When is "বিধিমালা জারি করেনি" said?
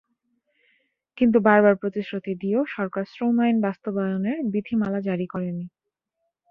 4.53-5.65